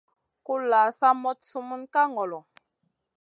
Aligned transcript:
Kulʼla 0.45 0.81
sa 0.99 1.07
moɗ 1.21 1.37
sumun 1.49 1.81
ka 1.93 2.01
ŋolo. 2.13 2.39